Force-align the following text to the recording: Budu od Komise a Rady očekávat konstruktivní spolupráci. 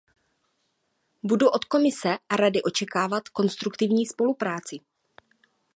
Budu 1.23 1.49
od 1.49 1.65
Komise 1.65 2.17
a 2.29 2.35
Rady 2.35 2.61
očekávat 2.63 3.29
konstruktivní 3.29 4.05
spolupráci. 4.05 4.79